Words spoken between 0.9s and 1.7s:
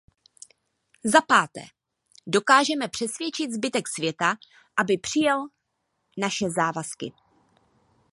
Zapáté,